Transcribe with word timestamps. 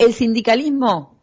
el 0.00 0.14
sindicalismo 0.14 1.22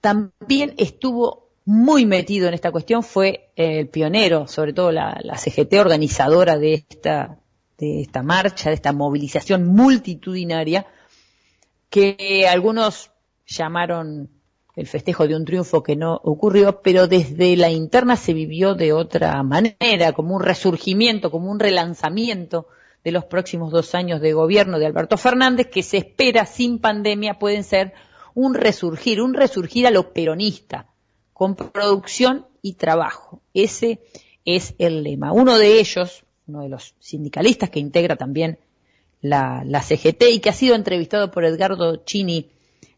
también 0.00 0.74
estuvo 0.76 1.48
muy 1.64 2.04
metido 2.04 2.48
en 2.48 2.54
esta 2.54 2.72
cuestión, 2.72 3.04
fue 3.04 3.52
el 3.54 3.88
pionero, 3.88 4.48
sobre 4.48 4.72
todo 4.72 4.90
la, 4.90 5.18
la 5.22 5.38
CGT 5.38 5.74
organizadora 5.74 6.58
de 6.58 6.74
esta, 6.74 7.38
de 7.78 8.02
esta 8.02 8.22
marcha, 8.22 8.68
de 8.68 8.74
esta 8.74 8.92
movilización 8.92 9.68
multitudinaria, 9.68 10.86
que 11.88 12.48
algunos 12.48 13.12
llamaron 13.46 14.28
el 14.74 14.88
festejo 14.88 15.28
de 15.28 15.36
un 15.36 15.44
triunfo 15.44 15.84
que 15.84 15.94
no 15.94 16.20
ocurrió, 16.24 16.82
pero 16.82 17.06
desde 17.06 17.56
la 17.56 17.70
interna 17.70 18.16
se 18.16 18.34
vivió 18.34 18.74
de 18.74 18.92
otra 18.92 19.40
manera, 19.44 20.12
como 20.12 20.34
un 20.34 20.42
resurgimiento, 20.42 21.30
como 21.30 21.48
un 21.48 21.60
relanzamiento 21.60 22.66
de 23.04 23.12
los 23.12 23.26
próximos 23.26 23.70
dos 23.70 23.94
años 23.94 24.20
de 24.20 24.32
gobierno 24.32 24.78
de 24.78 24.86
Alberto 24.86 25.18
Fernández, 25.18 25.68
que 25.68 25.82
se 25.82 25.98
espera 25.98 26.46
sin 26.46 26.78
pandemia 26.78 27.38
pueden 27.38 27.62
ser 27.62 27.92
un 28.34 28.54
resurgir, 28.54 29.20
un 29.20 29.34
resurgir 29.34 29.86
a 29.86 29.90
lo 29.90 30.12
peronista, 30.12 30.88
con 31.32 31.54
producción 31.54 32.46
y 32.62 32.74
trabajo. 32.74 33.42
Ese 33.52 34.00
es 34.44 34.74
el 34.78 35.02
lema. 35.02 35.32
Uno 35.32 35.58
de 35.58 35.78
ellos, 35.78 36.24
uno 36.46 36.62
de 36.62 36.70
los 36.70 36.94
sindicalistas 36.98 37.70
que 37.70 37.78
integra 37.78 38.16
también 38.16 38.58
la, 39.20 39.62
la 39.64 39.82
CGT 39.82 40.22
y 40.32 40.40
que 40.40 40.48
ha 40.48 40.54
sido 40.54 40.74
entrevistado 40.74 41.30
por 41.30 41.44
Edgardo 41.44 41.96
Chini 42.04 42.50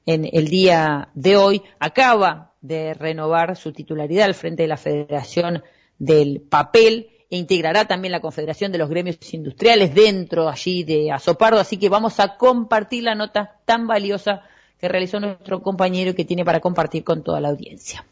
en 0.06 0.28
el 0.32 0.48
día 0.48 1.08
de 1.14 1.36
hoy, 1.36 1.62
acaba 1.80 2.52
de 2.60 2.94
renovar 2.94 3.56
su 3.56 3.72
titularidad 3.72 4.26
al 4.26 4.34
frente 4.34 4.62
de 4.62 4.68
la 4.68 4.76
Federación 4.76 5.64
del 5.98 6.40
Papel 6.40 7.10
e 7.30 7.36
integrará 7.36 7.86
también 7.86 8.12
la 8.12 8.20
Confederación 8.20 8.72
de 8.72 8.78
los 8.78 8.88
Gremios 8.88 9.18
Industriales 9.32 9.94
dentro 9.94 10.48
allí 10.48 10.84
de 10.84 11.10
Azopardo, 11.10 11.58
así 11.58 11.76
que 11.76 11.88
vamos 11.88 12.20
a 12.20 12.36
compartir 12.36 13.02
la 13.02 13.14
nota 13.14 13.56
tan 13.64 13.86
valiosa 13.86 14.42
que 14.78 14.88
realizó 14.88 15.18
nuestro 15.18 15.62
compañero 15.62 16.10
y 16.10 16.14
que 16.14 16.24
tiene 16.24 16.44
para 16.44 16.60
compartir 16.60 17.02
con 17.02 17.22
toda 17.22 17.40
la 17.40 17.48
audiencia. 17.48 18.04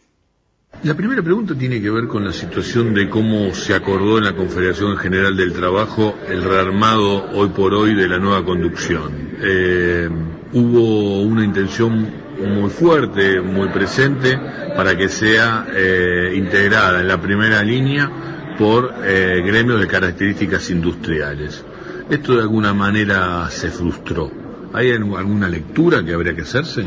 La 0.83 0.95
primera 0.95 1.23
pregunta 1.23 1.55
tiene 1.55 1.81
que 1.81 1.89
ver 1.89 2.09
con 2.09 2.25
la 2.25 2.33
situación 2.33 2.93
de 2.95 3.09
cómo 3.09 3.55
se 3.55 3.75
acordó 3.75 4.19
en 4.19 4.25
la 4.25 4.35
Confederación 4.35 4.97
General 4.97 5.37
del 5.37 5.53
Trabajo 5.53 6.15
el 6.29 6.43
rearmado 6.43 7.31
hoy 7.33 7.49
por 7.51 7.73
hoy 7.75 7.95
de 7.95 8.09
la 8.09 8.19
nueva 8.19 8.45
conducción. 8.45 9.37
Eh, 9.41 10.09
hubo 10.53 11.23
una 11.23 11.45
intención 11.45 12.13
muy 12.39 12.69
fuerte, 12.71 13.41
muy 13.41 13.69
presente, 13.69 14.37
para 14.77 14.97
que 14.97 15.09
sea 15.09 15.67
eh, 15.73 16.33
integrada 16.35 17.01
en 17.01 17.09
la 17.09 17.21
primera 17.21 17.63
línea 17.63 18.11
por 18.59 18.95
eh, 19.05 19.43
gremios 19.45 19.81
de 19.81 19.87
características 19.87 20.71
industriales. 20.71 21.65
Esto 22.09 22.35
de 22.35 22.43
alguna 22.43 22.75
manera 22.75 23.49
se 23.51 23.71
frustró. 23.71 24.31
¿Hay 24.73 24.91
alguna 24.91 25.49
lectura 25.49 26.05
que 26.05 26.13
habría 26.13 26.35
que 26.35 26.43
hacerse? 26.43 26.85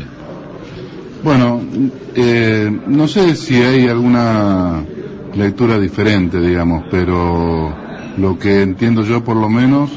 Bueno, 1.22 1.60
eh, 2.14 2.70
no 2.86 3.08
sé 3.08 3.34
si 3.34 3.56
hay 3.56 3.88
alguna 3.88 4.84
lectura 5.34 5.78
diferente, 5.78 6.40
digamos, 6.40 6.84
pero 6.90 7.74
lo 8.16 8.38
que 8.38 8.62
entiendo 8.62 9.02
yo 9.02 9.24
por 9.24 9.36
lo 9.36 9.48
menos 9.48 9.90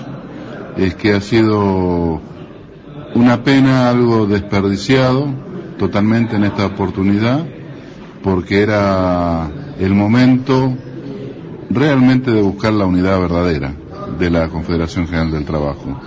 es 0.77 0.95
que 0.95 1.13
ha 1.13 1.21
sido 1.21 2.21
una 3.13 3.43
pena 3.43 3.89
algo 3.89 4.25
desperdiciado 4.25 5.27
totalmente 5.77 6.35
en 6.35 6.45
esta 6.45 6.65
oportunidad, 6.65 7.45
porque 8.23 8.61
era 8.61 9.49
el 9.79 9.93
momento 9.93 10.75
realmente 11.73 12.31
de 12.31 12.41
buscar 12.41 12.73
la 12.73 12.85
unidad 12.85 13.19
verdadera 13.19 13.73
de 14.17 14.29
la 14.29 14.47
Confederación 14.49 15.07
General 15.07 15.31
del 15.31 15.45
Trabajo. 15.45 15.99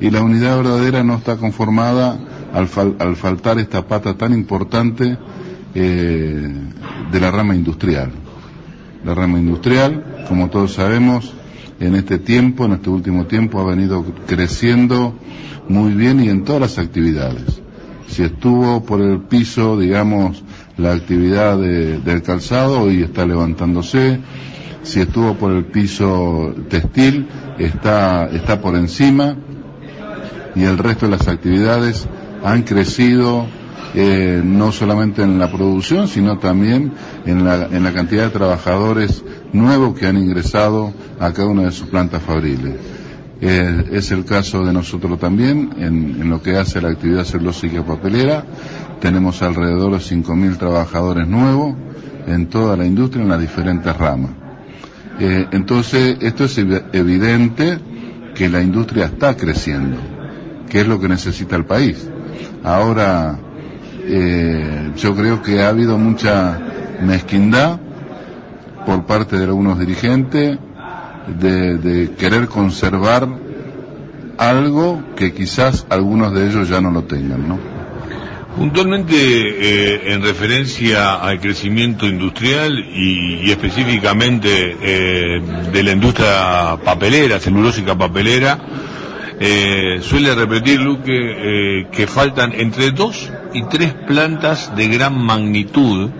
Y 0.00 0.10
la 0.10 0.22
unidad 0.22 0.56
verdadera 0.56 1.04
no 1.04 1.14
está 1.16 1.36
conformada 1.36 2.18
al, 2.52 2.68
faltar 3.16 3.58
esta 3.58 3.86
pata 3.86 4.16
tan 4.16 4.32
importante 4.32 5.16
eh, 5.74 6.52
de 7.10 7.20
la 7.20 7.30
rama 7.30 7.54
industrial. 7.54 8.10
La 9.04 9.14
rama 9.14 9.38
industrial, 9.38 10.24
como 10.28 10.48
todos 10.50 10.74
sabemos, 10.74 11.34
en 11.80 11.94
este 11.94 12.18
tiempo, 12.18 12.64
en 12.64 12.72
este 12.72 12.90
último 12.90 13.26
tiempo, 13.26 13.60
ha 13.60 13.64
venido 13.64 14.04
creciendo 14.26 15.14
muy 15.68 15.92
bien 15.92 16.20
y 16.20 16.28
en 16.28 16.44
todas 16.44 16.60
las 16.60 16.78
actividades. 16.78 17.60
Si 18.06 18.22
estuvo 18.22 18.84
por 18.84 19.00
el 19.00 19.20
piso, 19.20 19.78
digamos, 19.78 20.42
la 20.76 20.92
actividad 20.92 21.58
del 21.58 22.22
calzado, 22.22 22.82
hoy 22.82 23.02
está 23.02 23.26
levantándose. 23.26 24.20
Si 24.82 25.00
estuvo 25.00 25.34
por 25.34 25.52
el 25.52 25.64
piso 25.66 26.54
textil, 26.68 27.28
está, 27.58 28.26
está 28.26 28.60
por 28.60 28.76
encima. 28.76 29.36
Y 30.54 30.64
el 30.64 30.78
resto 30.78 31.06
de 31.06 31.12
las 31.16 31.26
actividades 31.26 32.06
han 32.44 32.62
crecido 32.62 33.46
eh, 33.94 34.42
no 34.44 34.72
solamente 34.72 35.22
en 35.22 35.38
la 35.38 35.50
producción, 35.50 36.08
sino 36.08 36.38
también 36.38 36.92
en 37.24 37.44
la, 37.44 37.66
en 37.66 37.82
la 37.84 37.92
cantidad 37.92 38.24
de 38.24 38.30
trabajadores 38.30 39.24
nuevos 39.52 39.98
que 39.98 40.06
han 40.06 40.18
ingresado 40.18 40.92
a 41.20 41.32
cada 41.32 41.48
una 41.48 41.62
de 41.62 41.72
sus 41.72 41.88
plantas 41.88 42.22
fabriles. 42.22 42.74
Eh, 43.40 43.84
es 43.92 44.10
el 44.10 44.24
caso 44.24 44.64
de 44.64 44.72
nosotros 44.72 45.18
también, 45.18 45.70
en, 45.78 46.20
en, 46.20 46.30
lo 46.30 46.42
que 46.42 46.56
hace 46.56 46.80
la 46.80 46.88
actividad 46.88 47.24
celulósica 47.24 47.84
papelera. 47.84 48.44
Tenemos 49.04 49.42
alrededor 49.42 49.92
de 49.92 49.98
5.000 49.98 50.56
trabajadores 50.56 51.28
nuevos 51.28 51.76
en 52.26 52.46
toda 52.46 52.74
la 52.74 52.86
industria, 52.86 53.22
en 53.22 53.28
las 53.28 53.38
diferentes 53.38 53.94
ramas. 53.94 54.30
Eh, 55.20 55.46
entonces, 55.50 56.16
esto 56.22 56.44
es 56.44 56.56
evidente 56.56 57.78
que 58.34 58.48
la 58.48 58.62
industria 58.62 59.04
está 59.04 59.36
creciendo, 59.36 59.98
que 60.70 60.80
es 60.80 60.86
lo 60.88 60.98
que 60.98 61.08
necesita 61.10 61.54
el 61.54 61.66
país. 61.66 62.08
Ahora, 62.62 63.38
eh, 64.04 64.92
yo 64.96 65.14
creo 65.14 65.42
que 65.42 65.60
ha 65.60 65.68
habido 65.68 65.98
mucha 65.98 66.58
mezquindad 67.02 67.78
por 68.86 69.04
parte 69.04 69.36
de 69.36 69.44
algunos 69.44 69.78
dirigentes 69.78 70.58
de, 71.38 71.76
de, 71.76 72.12
querer 72.12 72.48
conservar 72.48 73.28
algo 74.38 75.02
que 75.14 75.34
quizás 75.34 75.84
algunos 75.90 76.32
de 76.32 76.46
ellos 76.46 76.70
ya 76.70 76.80
no 76.80 76.90
lo 76.90 77.04
tengan, 77.04 77.46
¿no? 77.46 77.73
Puntualmente 78.56 79.16
eh, 79.16 80.12
en 80.12 80.22
referencia 80.22 81.14
al 81.16 81.40
crecimiento 81.40 82.06
industrial 82.06 82.72
y, 82.78 83.50
específicamente 83.50 84.76
eh, 84.80 85.40
de 85.72 85.82
la 85.82 85.90
industria 85.90 86.76
papelera, 86.84 87.40
celulósica 87.40 87.96
papelera, 87.98 88.56
eh, 89.40 89.98
suele 90.02 90.32
repetir 90.36 90.80
Luque 90.80 91.88
que 91.90 92.06
faltan 92.06 92.52
entre 92.52 92.92
dos 92.92 93.28
y 93.52 93.64
tres 93.64 93.92
plantas 94.06 94.74
de 94.76 94.86
gran 94.86 95.18
magnitud 95.18 96.10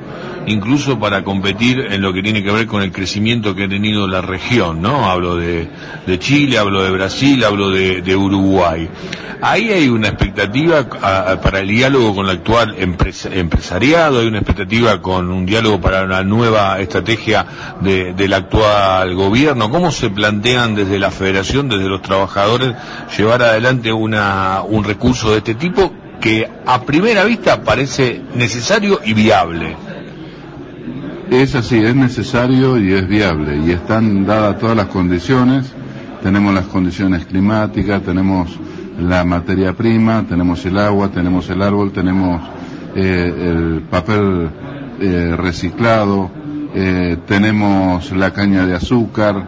incluso 0.46 0.98
para 0.98 1.24
competir 1.24 1.80
en 1.90 2.02
lo 2.02 2.12
que 2.12 2.22
tiene 2.22 2.42
que 2.42 2.50
ver 2.50 2.66
con 2.66 2.82
el 2.82 2.92
crecimiento 2.92 3.54
que 3.54 3.64
ha 3.64 3.68
tenido 3.68 4.06
la 4.06 4.20
región, 4.20 4.82
¿no? 4.82 5.10
Hablo 5.10 5.36
de, 5.36 5.68
Chile, 6.18 6.58
hablo 6.58 6.82
de 6.82 6.90
Brasil, 6.90 7.44
hablo 7.44 7.70
de, 7.70 8.16
Uruguay. 8.16 8.88
Ahí 9.40 9.70
hay 9.70 9.88
una 9.88 10.08
expectativa 10.08 10.88
para 11.40 11.60
el 11.60 11.68
diálogo 11.68 12.14
con 12.14 12.26
el 12.26 12.32
actual 12.32 12.76
empresariado, 12.78 14.20
hay 14.20 14.26
una 14.26 14.38
expectativa 14.38 15.02
con 15.02 15.30
un 15.30 15.44
diálogo 15.44 15.80
para 15.80 16.04
una 16.04 16.22
nueva 16.22 16.80
estrategia 16.80 17.44
de, 17.80 18.14
del 18.14 18.32
actual 18.32 19.14
gobierno. 19.14 19.70
¿Cómo 19.70 19.90
se 19.90 20.10
plantean 20.10 20.74
desde 20.74 20.98
la 20.98 21.10
federación, 21.10 21.68
desde 21.68 21.88
los 21.88 22.02
trabajadores, 22.02 22.74
llevar 23.16 23.42
adelante 23.42 23.92
una, 23.92 24.62
un 24.62 24.84
recurso 24.84 25.32
de 25.32 25.38
este 25.38 25.54
tipo 25.54 25.92
que 26.20 26.48
a 26.64 26.82
primera 26.82 27.24
vista 27.24 27.62
parece 27.62 28.22
necesario 28.34 29.00
y 29.04 29.12
viable? 29.12 29.76
Es 31.30 31.54
así, 31.54 31.78
es 31.78 31.96
necesario 31.96 32.78
y 32.78 32.92
es 32.92 33.08
viable. 33.08 33.58
Y 33.64 33.70
están 33.70 34.26
dadas 34.26 34.58
todas 34.58 34.76
las 34.76 34.86
condiciones. 34.86 35.72
Tenemos 36.22 36.54
las 36.54 36.66
condiciones 36.66 37.26
climáticas, 37.26 38.02
tenemos 38.02 38.58
la 39.00 39.24
materia 39.24 39.72
prima, 39.72 40.24
tenemos 40.28 40.64
el 40.64 40.78
agua, 40.78 41.08
tenemos 41.08 41.48
el 41.50 41.62
árbol, 41.62 41.92
tenemos 41.92 42.40
eh, 42.94 43.50
el 43.50 43.82
papel 43.82 44.48
eh, 45.00 45.34
reciclado, 45.36 46.30
eh, 46.74 47.18
tenemos 47.26 48.12
la 48.12 48.32
caña 48.32 48.66
de 48.66 48.74
azúcar, 48.74 49.44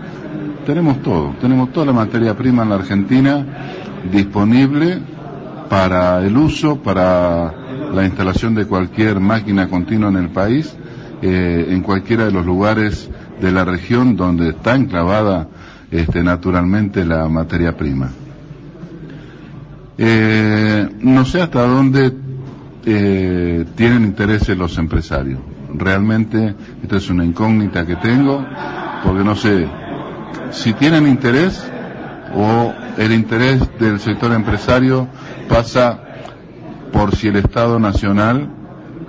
tenemos 0.66 1.02
todo, 1.02 1.34
tenemos 1.40 1.72
toda 1.72 1.86
la 1.86 1.92
materia 1.92 2.34
prima 2.34 2.64
en 2.64 2.70
la 2.70 2.74
Argentina 2.74 3.46
disponible 4.10 4.98
para 5.68 6.24
el 6.24 6.36
uso, 6.36 6.82
para 6.82 7.52
la 7.94 8.04
instalación 8.04 8.54
de 8.54 8.66
cualquier 8.66 9.20
máquina 9.20 9.68
continua 9.68 10.08
en 10.10 10.16
el 10.16 10.28
país 10.30 10.76
eh, 11.22 11.66
en 11.70 11.82
cualquiera 11.82 12.26
de 12.26 12.32
los 12.32 12.44
lugares 12.44 13.08
de 13.40 13.52
la 13.52 13.64
región 13.64 14.16
donde 14.16 14.50
está 14.50 14.74
enclavada 14.74 15.48
este, 15.90 16.22
naturalmente 16.22 17.04
la 17.04 17.28
materia 17.28 17.76
prima. 17.76 18.10
Eh, 19.98 20.88
no 21.00 21.24
sé 21.24 21.40
hasta 21.40 21.62
dónde 21.66 22.12
eh, 22.84 23.64
tienen 23.76 24.04
interés 24.04 24.48
los 24.50 24.76
empresarios. 24.78 25.40
Realmente 25.74 26.54
esta 26.82 26.96
es 26.96 27.10
una 27.10 27.24
incógnita 27.24 27.86
que 27.86 27.96
tengo, 27.96 28.44
porque 29.04 29.24
no 29.24 29.34
sé 29.34 29.66
si 30.50 30.72
tienen 30.74 31.06
interés 31.06 31.70
o 32.34 32.72
el 32.98 33.12
interés 33.12 33.60
del 33.78 34.00
sector 34.00 34.32
empresario 34.32 35.08
pasa 35.48 36.00
por 36.92 37.14
si 37.14 37.28
el 37.28 37.36
Estado 37.36 37.78
Nacional 37.78 38.48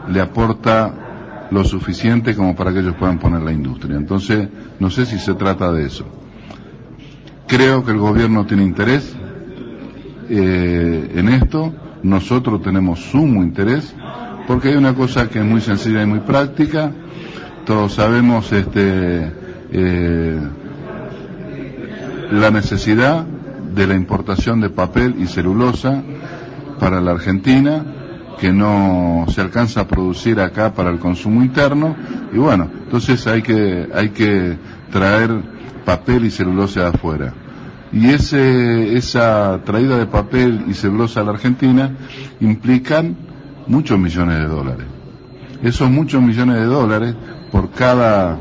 le 0.09 0.21
aporta 0.21 1.06
lo 1.51 1.63
suficiente 1.63 2.35
como 2.35 2.55
para 2.55 2.73
que 2.73 2.79
ellos 2.79 2.95
puedan 2.97 3.19
poner 3.19 3.41
la 3.41 3.51
industria. 3.51 3.95
Entonces, 3.95 4.47
no 4.79 4.89
sé 4.89 5.05
si 5.05 5.17
se 5.19 5.33
trata 5.35 5.71
de 5.71 5.85
eso. 5.85 6.05
Creo 7.47 7.83
que 7.83 7.91
el 7.91 7.97
gobierno 7.97 8.45
tiene 8.45 8.63
interés 8.63 9.15
eh, 10.29 11.11
en 11.15 11.29
esto, 11.29 11.73
nosotros 12.03 12.61
tenemos 12.61 12.99
sumo 12.99 13.41
interés, 13.41 13.95
porque 14.45 14.69
hay 14.69 14.75
una 14.75 14.93
cosa 14.93 15.29
que 15.29 15.39
es 15.39 15.45
muy 15.45 15.61
sencilla 15.61 16.03
y 16.03 16.05
muy 16.05 16.19
práctica, 16.19 16.91
todos 17.65 17.93
sabemos 17.93 18.51
este, 18.51 19.31
eh, 19.71 20.39
la 22.31 22.51
necesidad 22.51 23.25
de 23.25 23.87
la 23.87 23.95
importación 23.95 24.59
de 24.59 24.69
papel 24.69 25.15
y 25.19 25.27
celulosa 25.27 26.03
para 26.79 26.99
la 26.99 27.11
Argentina, 27.11 27.85
que 28.39 28.51
no 28.51 29.25
se 29.29 29.41
alcanza 29.41 29.81
a 29.81 29.87
producir 29.87 30.39
acá 30.39 30.73
para 30.73 30.89
el 30.89 30.99
consumo 30.99 31.43
interno, 31.43 31.95
y 32.33 32.37
bueno, 32.37 32.69
entonces 32.83 33.25
hay 33.27 33.41
que, 33.41 33.87
hay 33.93 34.09
que 34.09 34.57
traer 34.91 35.31
papel 35.85 36.25
y 36.25 36.31
celulosa 36.31 36.89
afuera. 36.89 37.33
Y 37.91 38.09
ese, 38.09 38.97
esa 38.97 39.61
traída 39.63 39.97
de 39.97 40.05
papel 40.05 40.65
y 40.67 40.73
celulosa 40.73 41.21
a 41.21 41.23
la 41.23 41.31
Argentina 41.31 41.91
implican 42.41 43.15
muchos 43.67 43.97
millones 43.97 44.39
de 44.39 44.47
dólares. 44.47 44.85
Esos 45.63 45.89
muchos 45.89 46.21
millones 46.21 46.57
de 46.57 46.65
dólares 46.65 47.15
por 47.51 47.71
cada, 47.71 48.37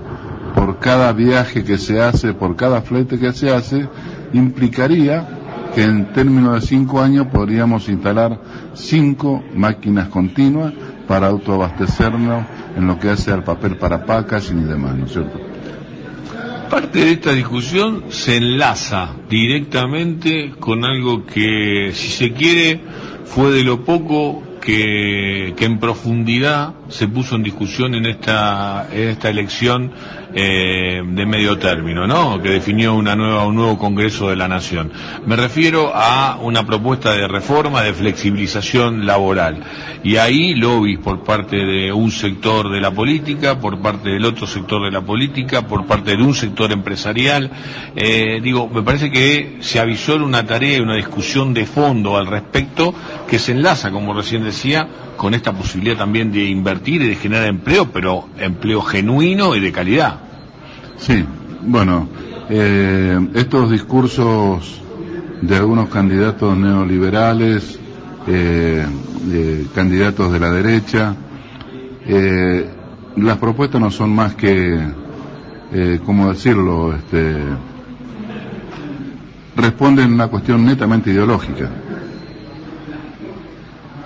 por 0.54 0.78
cada 0.78 1.12
viaje 1.12 1.64
que 1.64 1.78
se 1.78 2.02
hace, 2.02 2.34
por 2.34 2.56
cada 2.56 2.82
flete 2.82 3.18
que 3.18 3.32
se 3.32 3.50
hace, 3.50 3.88
implicaría 4.32 5.35
que 5.76 5.82
en 5.82 6.10
términos 6.14 6.54
de 6.58 6.66
cinco 6.66 7.02
años 7.02 7.26
podríamos 7.26 7.86
instalar 7.90 8.40
cinco 8.72 9.44
máquinas 9.54 10.08
continuas 10.08 10.72
para 11.06 11.26
autoabastecernos 11.26 12.46
en 12.74 12.86
lo 12.86 12.98
que 12.98 13.10
hace 13.10 13.30
al 13.30 13.44
papel 13.44 13.76
para 13.76 14.06
packaging 14.06 14.60
y 14.62 14.64
demás, 14.64 14.96
¿no 14.96 15.04
es 15.04 15.12
cierto? 15.12 15.38
Parte 16.70 17.00
de 17.00 17.10
esta 17.12 17.32
discusión 17.32 18.04
se 18.08 18.38
enlaza 18.38 19.16
directamente 19.28 20.54
con 20.58 20.82
algo 20.82 21.26
que, 21.26 21.90
si 21.92 22.08
se 22.08 22.32
quiere, 22.32 22.80
fue 23.26 23.50
de 23.50 23.62
lo 23.62 23.84
poco 23.84 24.42
que, 24.62 25.54
en 25.58 25.78
profundidad 25.78 26.72
se 26.88 27.08
puso 27.08 27.36
en 27.36 27.42
discusión 27.42 27.94
en 27.94 28.06
esta, 28.06 28.88
en 28.92 29.08
esta 29.08 29.28
elección 29.28 29.92
eh, 30.34 31.02
de 31.04 31.26
medio 31.26 31.58
término, 31.58 32.06
¿no? 32.06 32.40
Que 32.42 32.50
definió 32.50 32.94
una 32.94 33.16
nueva, 33.16 33.46
un 33.46 33.56
nuevo 33.56 33.78
Congreso 33.78 34.28
de 34.28 34.36
la 34.36 34.48
Nación. 34.48 34.92
Me 35.26 35.36
refiero 35.36 35.92
a 35.94 36.38
una 36.40 36.66
propuesta 36.66 37.12
de 37.12 37.26
reforma, 37.28 37.82
de 37.82 37.94
flexibilización 37.94 39.06
laboral. 39.06 39.62
Y 40.02 40.16
ahí 40.16 40.54
lobbies 40.54 40.98
por 40.98 41.24
parte 41.24 41.56
de 41.56 41.92
un 41.92 42.10
sector 42.10 42.70
de 42.70 42.80
la 42.80 42.90
política, 42.90 43.58
por 43.58 43.80
parte 43.80 44.10
del 44.10 44.24
otro 44.24 44.46
sector 44.46 44.84
de 44.84 44.90
la 44.90 45.00
política, 45.00 45.62
por 45.62 45.86
parte 45.86 46.16
de 46.16 46.22
un 46.22 46.34
sector 46.34 46.70
empresarial. 46.72 47.50
Eh, 47.94 48.40
digo, 48.42 48.68
me 48.68 48.82
parece 48.82 49.10
que 49.10 49.58
se 49.60 49.80
avisó 49.80 50.16
una 50.16 50.44
tarea 50.46 50.78
y 50.78 50.80
una 50.80 50.96
discusión 50.96 51.52
de 51.54 51.66
fondo 51.66 52.16
al 52.16 52.26
respecto 52.26 52.94
que 53.28 53.38
se 53.38 53.52
enlaza, 53.52 53.90
como 53.90 54.14
recién 54.14 54.44
decía, 54.44 54.88
con 55.16 55.34
esta 55.34 55.52
posibilidad 55.52 55.96
también 55.96 56.30
de 56.30 56.44
invertir 56.76 57.02
y 57.02 57.08
de 57.08 57.14
generar 57.16 57.48
empleo, 57.48 57.90
pero 57.90 58.28
empleo 58.38 58.82
genuino 58.82 59.54
y 59.54 59.60
de 59.60 59.72
calidad. 59.72 60.20
Sí, 60.98 61.24
bueno, 61.62 62.08
eh, 62.48 63.18
estos 63.34 63.70
discursos 63.70 64.80
de 65.40 65.56
algunos 65.56 65.88
candidatos 65.88 66.56
neoliberales, 66.56 67.78
eh, 68.26 68.86
candidatos 69.74 70.32
de 70.32 70.40
la 70.40 70.50
derecha, 70.50 71.14
eh, 72.06 72.68
las 73.16 73.38
propuestas 73.38 73.80
no 73.80 73.90
son 73.90 74.14
más 74.14 74.34
que, 74.34 74.78
¿cómo 76.04 76.28
decirlo?, 76.28 76.94
este, 76.94 77.36
responden 79.56 80.10
a 80.10 80.14
una 80.14 80.28
cuestión 80.28 80.64
netamente 80.66 81.10
ideológica. 81.10 81.70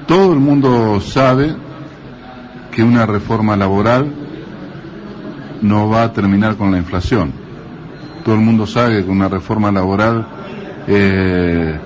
Todo 0.07 0.33
el 0.33 0.39
mundo 0.39 1.01
sabe 1.01 1.55
que 2.81 2.85
una 2.85 3.05
reforma 3.05 3.57
laboral 3.59 4.11
no 5.61 5.91
va 5.91 6.05
a 6.05 6.13
terminar 6.15 6.57
con 6.57 6.73
la 6.73 6.79
inflación. 6.79 7.31
Todo 8.25 8.37
el 8.37 8.41
mundo 8.41 8.67
sabe 8.67 9.05
que 9.05 9.11
una 9.11 9.29
reforma 9.29 9.71
laboral 9.71 10.27
eh, 10.87 11.79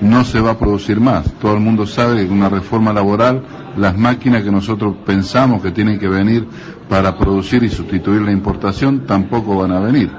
no 0.00 0.24
se 0.24 0.40
va 0.40 0.50
a 0.50 0.58
producir 0.58 0.98
más. 0.98 1.32
Todo 1.34 1.54
el 1.54 1.60
mundo 1.60 1.86
sabe 1.86 2.26
que 2.26 2.32
una 2.32 2.48
reforma 2.48 2.92
laboral 2.92 3.44
las 3.76 3.96
máquinas 3.96 4.42
que 4.42 4.50
nosotros 4.50 4.96
pensamos 5.06 5.62
que 5.62 5.70
tienen 5.70 6.00
que 6.00 6.08
venir 6.08 6.48
para 6.88 7.16
producir 7.16 7.62
y 7.62 7.68
sustituir 7.68 8.20
la 8.22 8.32
importación 8.32 9.06
tampoco 9.06 9.56
van 9.58 9.70
a 9.70 9.78
venir, 9.78 10.10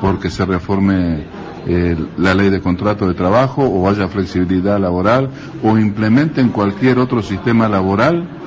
porque 0.00 0.30
se 0.30 0.44
reforme 0.46 1.24
eh, 1.66 1.96
la 2.16 2.32
ley 2.32 2.48
de 2.50 2.60
contrato 2.60 3.08
de 3.08 3.14
trabajo 3.14 3.64
o 3.64 3.88
haya 3.90 4.06
flexibilidad 4.06 4.78
laboral 4.78 5.30
o 5.64 5.76
implementen 5.76 6.50
cualquier 6.50 7.00
otro 7.00 7.24
sistema 7.24 7.68
laboral 7.68 8.37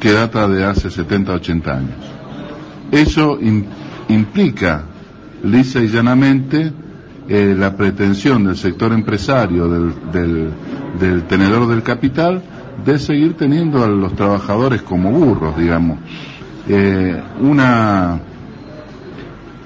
que 0.00 0.12
data 0.12 0.48
de 0.48 0.64
hace 0.64 0.90
70, 0.90 1.32
80 1.34 1.72
años. 1.72 1.94
Eso 2.90 3.38
implica 4.08 4.84
lisa 5.44 5.80
y 5.80 5.88
llanamente 5.88 6.72
eh, 7.28 7.54
la 7.56 7.76
pretensión 7.76 8.44
del 8.44 8.56
sector 8.56 8.92
empresario, 8.92 9.68
del, 9.68 10.52
del, 10.98 11.22
tenedor 11.24 11.68
del 11.68 11.82
capital, 11.82 12.42
de 12.84 12.98
seguir 12.98 13.36
teniendo 13.36 13.84
a 13.84 13.88
los 13.88 14.16
trabajadores 14.16 14.82
como 14.82 15.12
burros, 15.12 15.56
digamos. 15.56 15.98
Eh, 16.66 17.20
una, 17.40 18.18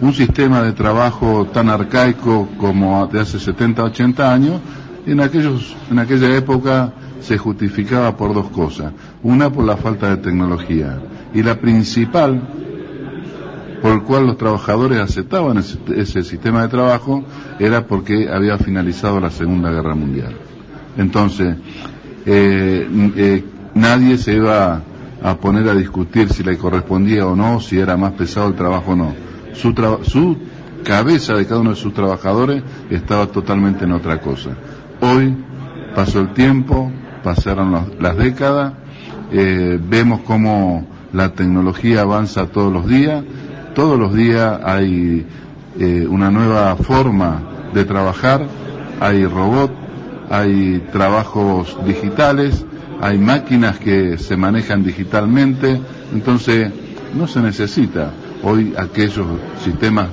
un 0.01 0.13
sistema 0.13 0.63
de 0.63 0.73
trabajo 0.73 1.47
tan 1.47 1.71
arcaico 1.71 2.49
como 2.59 3.07
de 3.07 3.21
hace 3.21 3.39
70, 3.39 3.85
80 3.85 4.33
años, 4.33 4.61
en, 5.07 5.21
aquellos, 5.21 5.75
en 5.91 5.99
aquella 5.99 6.37
época 6.37 6.93
se 7.25 7.39
justificaba 7.39 8.17
por 8.17 8.35
dos 8.35 8.51
cosas. 8.51 8.93
Una 9.23 9.51
por 9.51 9.65
la 9.65 9.77
falta 9.77 10.11
de 10.11 10.19
tecnología 10.19 10.99
y 11.33 11.43
la 11.43 11.59
principal 11.59 12.41
por 13.81 13.93
el 13.93 14.03
cual 14.03 14.27
los 14.27 14.39
trabajadores 14.39 14.99
aceptaban 14.99 15.59
ese, 15.59 16.23
sistema 16.23 16.63
de 16.63 16.69
trabajo 16.69 17.23
era 17.59 17.87
porque 17.87 18.31
había 18.31 18.57
finalizado 18.57 19.21
la 19.21 19.31
Segunda 19.31 19.71
Guerra 19.71 19.95
Mundial. 19.95 20.35
Entonces, 20.97 21.57
eh, 22.25 22.89
eh, 23.17 23.45
nadie 23.75 24.17
se 24.17 24.35
iba 24.35 24.81
a 25.23 25.37
poner 25.37 25.69
a 25.69 25.75
discutir 25.75 26.31
si 26.33 26.43
le 26.43 26.57
correspondía 26.57 27.27
o 27.27 27.37
no, 27.37 27.61
si 27.61 27.79
era 27.79 27.97
más 27.97 28.13
pesado 28.13 28.49
el 28.49 28.55
trabajo 28.55 28.93
o 28.93 28.97
no. 28.97 29.15
Su 29.53 30.39
cabeza 30.83 31.35
de 31.35 31.47
cada 31.47 31.61
uno 31.61 31.71
de 31.71 31.77
sus 31.77 31.93
trabajadores 31.93 32.63
estaba 32.89 33.27
totalmente 33.27 33.85
en 33.85 33.93
otra 33.93 34.19
cosa. 34.19 34.51
Hoy 35.01 35.37
pasó 35.95 36.21
el 36.21 36.33
tiempo, 36.33 36.91
pasaron 37.25 37.97
las 37.99 38.17
décadas, 38.17 38.75
eh, 39.33 39.81
vemos 39.83 40.21
cómo 40.21 40.87
la 41.13 41.33
tecnología 41.33 42.03
avanza 42.03 42.47
todos 42.47 42.73
los 42.73 42.87
días. 42.87 43.25
Todos 43.75 43.99
los 43.99 44.15
días 44.15 44.61
hay 44.63 45.27
eh, 45.81 46.07
una 46.09 46.31
nueva 46.31 46.77
forma 46.77 47.43
de 47.73 47.85
trabajar, 47.85 48.47
hay 49.01 49.25
robots, 49.27 49.73
hay 50.31 50.85
trabajos 50.93 51.77
digitales, 51.85 52.65
hay 53.01 53.19
máquinas 53.19 53.79
que 53.79 54.19
se 54.19 54.37
manejan 54.37 54.85
digitalmente, 54.85 55.81
entonces 56.13 56.71
no 57.15 57.27
se 57.27 57.41
necesita 57.41 58.13
hoy 58.43 58.75
aquellos 58.77 59.27
sistemas 59.65 60.09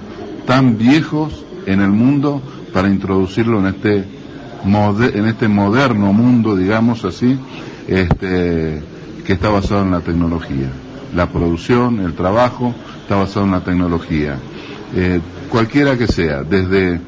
tan 0.47 0.77
viejos 0.77 1.45
en 1.65 1.81
el 1.81 1.91
mundo 1.91 2.41
para 2.73 2.89
introducirlo 2.89 3.59
en 3.59 3.67
este 3.67 4.20
en 4.63 5.25
este 5.25 5.47
moderno 5.47 6.13
mundo, 6.13 6.55
digamos 6.55 7.03
así, 7.05 7.37
este, 7.87 8.81
que 9.25 9.33
está 9.33 9.49
basado 9.49 9.83
en 9.83 9.91
la 9.91 10.01
tecnología, 10.01 10.69
la 11.15 11.27
producción, 11.27 11.99
el 11.99 12.13
trabajo, 12.13 12.73
está 13.01 13.15
basado 13.15 13.45
en 13.45 13.51
la 13.51 13.61
tecnología. 13.61 14.37
Eh, 14.95 15.19
cualquiera 15.49 15.97
que 15.97 16.07
sea, 16.07 16.43
desde, 16.43 16.99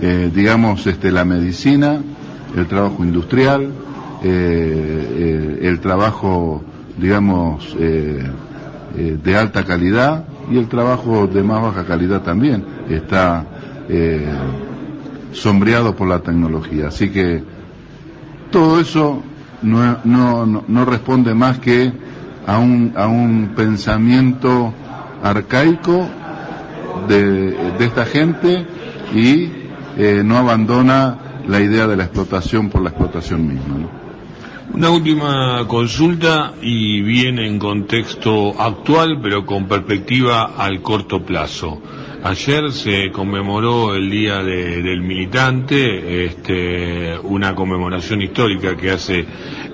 eh, 0.00 0.30
digamos, 0.32 0.86
este, 0.86 1.10
la 1.10 1.24
medicina, 1.24 2.00
el 2.56 2.66
trabajo 2.66 3.04
industrial, 3.04 3.70
eh, 4.22 5.58
el 5.62 5.80
trabajo, 5.80 6.62
digamos, 6.98 7.76
de 7.76 9.36
alta 9.36 9.64
calidad 9.64 10.24
y 10.50 10.58
el 10.58 10.68
trabajo 10.68 11.26
de 11.26 11.42
más 11.42 11.62
baja 11.62 11.84
calidad 11.86 12.22
también 12.22 12.64
está 12.90 13.46
sombreado 15.32 15.96
por 15.96 16.08
la 16.08 16.20
tecnología. 16.20 16.88
Así 16.88 17.10
que 17.10 17.42
todo 18.50 18.80
eso 18.80 19.22
no, 19.62 19.98
no, 20.04 20.64
no 20.66 20.84
responde 20.84 21.34
más 21.34 21.58
que 21.58 21.92
a 22.46 22.58
un, 22.58 22.92
a 22.96 23.06
un 23.06 23.52
pensamiento 23.54 24.72
arcaico 25.22 26.08
de, 27.08 27.74
esta 27.80 28.04
gente 28.04 28.66
y 29.14 29.48
eh, 29.96 30.22
no 30.24 30.38
abandona 30.38 31.42
la 31.46 31.60
idea 31.60 31.86
de 31.86 31.96
la 31.96 32.04
explotación 32.04 32.68
por 32.68 32.82
la 32.82 32.90
explotación 32.90 33.46
misma. 33.46 33.88
Una 34.72 34.90
última 34.90 35.66
consulta 35.66 36.52
y 36.62 37.00
viene 37.02 37.46
en 37.48 37.58
contexto 37.58 38.60
actual, 38.60 39.18
pero 39.20 39.44
con 39.44 39.66
perspectiva 39.66 40.52
al 40.56 40.80
corto 40.80 41.24
plazo. 41.24 41.80
Ayer 42.22 42.70
se 42.70 43.10
conmemoró 43.10 43.94
el 43.94 44.10
Día 44.10 44.42
del 44.42 45.00
Militante, 45.00 46.26
este, 46.26 47.18
una 47.18 47.54
conmemoración 47.54 48.20
histórica 48.20 48.76
que 48.76 48.90
hace 48.90 49.24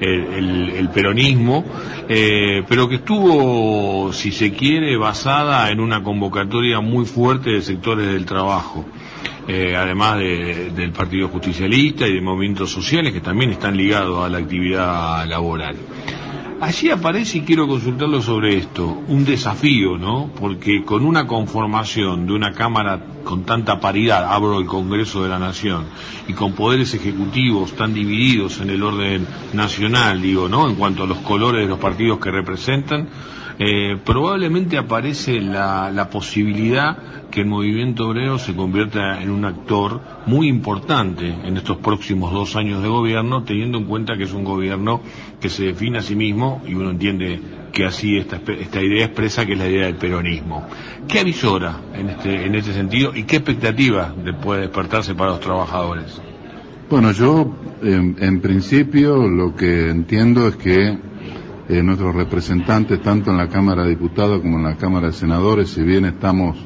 el, 0.00 0.88
peronismo, 0.94 1.64
eh, 2.08 2.62
pero 2.68 2.88
que 2.88 2.96
estuvo, 2.96 4.12
si 4.12 4.30
se 4.30 4.52
quiere, 4.52 4.96
basada 4.96 5.68
en 5.72 5.80
una 5.80 6.04
convocatoria 6.04 6.80
muy 6.80 7.04
fuerte 7.04 7.50
de 7.50 7.62
sectores 7.62 8.06
del 8.06 8.24
trabajo. 8.24 8.84
Eh, 9.48 9.74
además 9.76 10.18
del 10.18 10.92
Partido 10.92 11.28
Justicialista 11.28 12.06
y 12.06 12.14
de 12.14 12.20
movimientos 12.20 12.70
sociales 12.70 13.12
que 13.12 13.20
también 13.20 13.50
están 13.50 13.76
ligados 13.76 14.24
a 14.24 14.28
la 14.28 14.38
actividad 14.38 15.26
laboral. 15.26 15.76
Allí 16.58 16.88
aparece, 16.88 17.38
y 17.38 17.40
quiero 17.42 17.68
consultarlo 17.68 18.22
sobre 18.22 18.56
esto, 18.56 19.02
un 19.08 19.26
desafío, 19.26 19.98
¿no? 19.98 20.30
Porque 20.40 20.84
con 20.84 21.04
una 21.04 21.26
conformación 21.26 22.26
de 22.26 22.32
una 22.32 22.52
Cámara 22.52 22.98
con 23.24 23.44
tanta 23.44 23.78
paridad, 23.78 24.32
abro 24.32 24.58
el 24.58 24.64
Congreso 24.64 25.22
de 25.22 25.28
la 25.28 25.38
Nación, 25.38 25.84
y 26.26 26.32
con 26.32 26.54
poderes 26.54 26.94
ejecutivos 26.94 27.72
tan 27.72 27.92
divididos 27.92 28.58
en 28.62 28.70
el 28.70 28.82
orden 28.82 29.26
nacional, 29.52 30.22
digo, 30.22 30.48
¿no? 30.48 30.66
En 30.66 30.76
cuanto 30.76 31.02
a 31.02 31.06
los 31.06 31.18
colores 31.18 31.60
de 31.60 31.68
los 31.68 31.78
partidos 31.78 32.20
que 32.20 32.30
representan, 32.30 33.06
eh, 33.58 33.96
probablemente 34.04 34.76
aparece 34.76 35.40
la, 35.40 35.90
la, 35.90 36.10
posibilidad 36.10 37.26
que 37.30 37.40
el 37.40 37.46
movimiento 37.46 38.06
obrero 38.08 38.38
se 38.38 38.54
convierta 38.54 39.22
en 39.22 39.30
un 39.30 39.46
actor 39.46 40.00
muy 40.26 40.48
importante 40.48 41.26
en 41.26 41.56
estos 41.56 41.78
próximos 41.78 42.32
dos 42.32 42.54
años 42.56 42.82
de 42.82 42.88
gobierno, 42.88 43.44
teniendo 43.44 43.78
en 43.78 43.84
cuenta 43.84 44.16
que 44.16 44.24
es 44.24 44.34
un 44.34 44.44
gobierno 44.44 45.00
que 45.40 45.48
se 45.48 45.64
define 45.64 45.98
a 45.98 46.02
sí 46.02 46.14
mismo 46.14 46.62
y 46.66 46.74
uno 46.74 46.90
entiende 46.90 47.40
que 47.72 47.86
así 47.86 48.18
esta, 48.18 48.40
esta 48.46 48.82
idea 48.82 49.06
expresa 49.06 49.46
que 49.46 49.54
es 49.54 49.58
la 49.58 49.68
idea 49.68 49.86
del 49.86 49.96
peronismo. 49.96 50.66
¿Qué 51.08 51.20
avisora 51.20 51.80
en 51.94 52.10
este, 52.10 52.46
en 52.46 52.54
este 52.54 52.72
sentido 52.72 53.14
y 53.14 53.24
qué 53.24 53.36
expectativa 53.36 54.14
puede 54.42 54.62
despertarse 54.62 55.14
para 55.14 55.30
los 55.30 55.40
trabajadores? 55.40 56.20
Bueno, 56.90 57.10
yo 57.12 57.56
en, 57.82 58.16
en 58.20 58.40
principio 58.40 59.26
lo 59.28 59.54
que 59.54 59.88
entiendo 59.90 60.46
es 60.48 60.56
que 60.56 60.98
eh, 61.68 61.82
nuestros 61.82 62.14
representantes, 62.14 63.02
tanto 63.02 63.32
en 63.32 63.38
la 63.38 63.48
Cámara 63.48 63.82
de 63.82 63.90
Diputados 63.90 64.40
como 64.40 64.58
en 64.58 64.64
la 64.64 64.76
Cámara 64.76 65.08
de 65.08 65.12
Senadores, 65.12 65.70
si 65.70 65.82
bien 65.82 66.04
estamos 66.04 66.56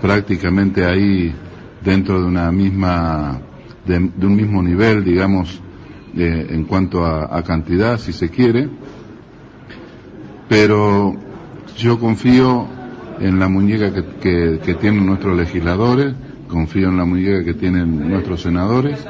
prácticamente 0.00 0.84
ahí 0.84 1.34
dentro 1.82 2.20
de 2.20 2.26
una 2.26 2.52
misma, 2.52 3.40
de, 3.84 3.96
un 3.96 4.36
mismo 4.36 4.62
nivel, 4.62 5.04
digamos, 5.04 5.60
eh, 6.16 6.46
en 6.50 6.64
cuanto 6.64 7.04
a, 7.04 7.42
cantidad, 7.42 7.98
si 7.98 8.12
se 8.12 8.30
quiere, 8.30 8.68
pero 10.48 11.14
yo 11.76 11.98
confío 11.98 12.66
en 13.20 13.40
la 13.40 13.48
muñeca 13.48 13.92
que, 13.92 14.60
que 14.64 14.74
tienen 14.74 15.04
nuestros 15.04 15.36
legisladores, 15.36 16.14
confío 16.48 16.88
en 16.88 16.96
la 16.96 17.04
muñeca 17.04 17.44
que 17.44 17.54
tienen 17.54 18.08
nuestros 18.08 18.42
senadores, 18.42 19.04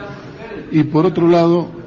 y 0.71 0.85
por 0.85 1.05
otro 1.07 1.29
lado, 1.29 1.78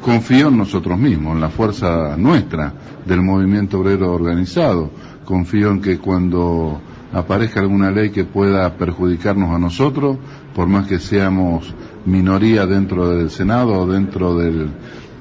confío 0.00 0.48
en 0.48 0.58
nosotros 0.58 0.98
mismos, 0.98 1.34
en 1.34 1.40
la 1.40 1.48
fuerza 1.48 2.16
nuestra 2.16 2.72
del 3.04 3.22
movimiento 3.22 3.80
obrero 3.80 4.12
organizado. 4.12 4.90
Confío 5.24 5.70
en 5.70 5.80
que 5.80 5.98
cuando 5.98 6.80
aparezca 7.12 7.60
alguna 7.60 7.90
ley 7.90 8.10
que 8.10 8.24
pueda 8.24 8.76
perjudicarnos 8.76 9.50
a 9.50 9.58
nosotros, 9.58 10.18
por 10.54 10.68
más 10.68 10.86
que 10.86 10.98
seamos 10.98 11.74
minoría 12.04 12.66
dentro 12.66 13.10
del 13.10 13.30
Senado 13.30 13.72
o 13.72 13.86
dentro 13.86 14.36
del, 14.36 14.70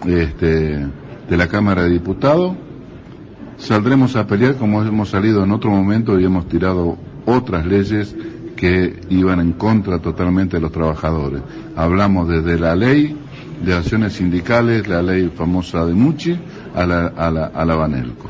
este, 0.05 0.88
de 1.29 1.38
la 1.38 1.48
Cámara 1.48 1.84
de 1.84 1.89
Diputados, 1.89 2.55
saldremos 3.58 4.15
a 4.15 4.27
pelear 4.27 4.55
como 4.55 4.84
hemos 4.84 5.10
salido 5.10 5.44
en 5.44 5.51
otro 5.51 5.72
momento 5.72 6.20
y 6.20 6.25
hemos 6.25 6.48
tirado 6.48 6.98
otras 7.25 7.65
leyes 7.65 8.15
que 8.65 9.00
iban 9.10 9.39
en 9.39 9.53
contra 9.53 10.00
totalmente 10.00 10.57
de 10.57 10.62
los 10.62 10.72
trabajadores. 10.72 11.41
Hablamos 11.75 12.27
desde 12.27 12.57
la 12.57 12.75
ley 12.75 13.15
de 13.63 13.75
acciones 13.75 14.13
sindicales, 14.13 14.88
la 14.88 15.03
ley 15.03 15.31
famosa 15.36 15.86
de 15.86 15.93
Muchi, 15.93 16.36
a 16.74 16.86
la, 16.86 17.07
a 17.07 17.29
la, 17.29 17.45
a 17.45 17.63
la 17.63 17.75
Banelco. 17.75 18.27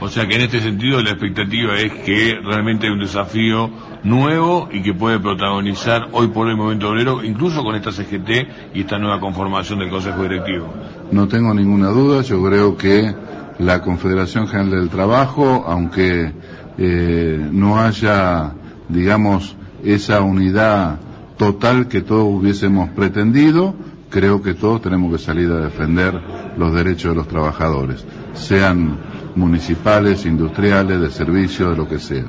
O 0.00 0.08
sea 0.08 0.26
que 0.26 0.36
en 0.36 0.42
este 0.42 0.60
sentido 0.60 1.02
la 1.02 1.10
expectativa 1.10 1.76
es 1.78 1.92
que 1.92 2.38
realmente 2.42 2.86
hay 2.86 2.92
un 2.92 3.00
desafío 3.00 3.70
nuevo 4.02 4.68
y 4.72 4.82
que 4.82 4.94
puede 4.94 5.20
protagonizar 5.20 6.08
hoy 6.12 6.28
por 6.28 6.46
hoy 6.46 6.52
el 6.52 6.56
movimiento 6.56 6.88
obrero, 6.88 7.22
incluso 7.22 7.62
con 7.62 7.74
esta 7.74 7.92
CGT 7.92 8.74
y 8.74 8.80
esta 8.80 8.98
nueva 8.98 9.20
conformación 9.20 9.78
del 9.78 9.90
Consejo 9.90 10.22
Directivo. 10.22 10.72
No 11.12 11.28
tengo 11.28 11.52
ninguna 11.52 11.88
duda, 11.88 12.22
yo 12.22 12.42
creo 12.42 12.76
que 12.76 13.14
la 13.58 13.82
Confederación 13.82 14.48
General 14.48 14.70
del 14.70 14.88
Trabajo, 14.88 15.64
aunque 15.66 16.32
eh, 16.78 17.48
no 17.52 17.78
haya, 17.78 18.52
digamos, 18.88 19.56
esa 19.84 20.20
unidad 20.20 20.98
total 21.36 21.88
que 21.88 22.02
todos 22.02 22.24
hubiésemos 22.24 22.90
pretendido, 22.90 23.74
creo 24.10 24.42
que 24.42 24.54
todos 24.54 24.82
tenemos 24.82 25.12
que 25.12 25.18
salir 25.18 25.50
a 25.50 25.60
defender 25.60 26.14
los 26.56 26.72
derechos 26.74 27.12
de 27.12 27.16
los 27.16 27.28
trabajadores, 27.28 28.04
sean 28.34 28.98
municipales, 29.34 30.26
industriales, 30.26 31.00
de 31.00 31.10
servicio, 31.10 31.70
de 31.70 31.76
lo 31.76 31.88
que 31.88 31.98
sea. 31.98 32.24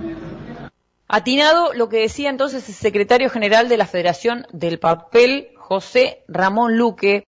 Atinado 1.08 1.74
lo 1.74 1.90
que 1.90 1.98
decía 1.98 2.32
entonces 2.32 2.68
el 2.70 2.74
secretario 2.74 3.30
general 3.30 3.70
de 3.70 3.78
la 3.78 3.86
Federación 3.86 4.48
del 4.52 4.80
Papel, 4.80 5.50
José 5.58 6.24
Ramón 6.28 6.78
Luque, 6.78 7.22